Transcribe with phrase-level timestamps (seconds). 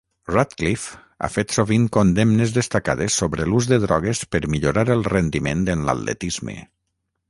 [0.35, 0.95] Radcliffe
[1.25, 6.63] ha fet sovint condemnes destacades sobre l'ús de drogues per millorar el rendiment en l'atletisme.